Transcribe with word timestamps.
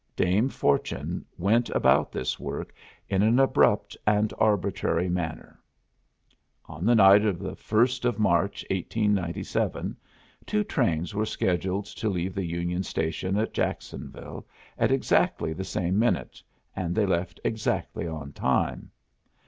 Dame 0.15 0.49
Fortune 0.49 1.23
went 1.37 1.69
about 1.69 2.11
this 2.11 2.39
work 2.39 2.73
in 3.07 3.21
an 3.21 3.37
abrupt 3.37 3.95
and 4.07 4.33
arbitrary 4.39 5.09
manner. 5.09 5.59
On 6.65 6.87
the 6.87 6.95
night 6.95 7.23
of 7.23 7.37
the 7.37 7.51
1st 7.55 8.05
of 8.05 8.17
March, 8.17 8.65
1897, 8.71 9.95
two 10.47 10.63
trains 10.63 11.13
were 11.13 11.27
scheduled 11.27 11.85
to 11.85 12.09
leave 12.09 12.33
the 12.33 12.43
Union 12.43 12.81
Station 12.81 13.37
at 13.37 13.53
Jacksonville 13.53 14.47
at 14.75 14.89
exactly 14.91 15.53
the 15.53 15.63
same 15.63 15.99
minute, 15.99 16.41
and 16.75 16.95
they 16.95 17.05
left 17.05 17.39
exactly 17.43 18.07
on 18.07 18.31
time. 18.33 18.89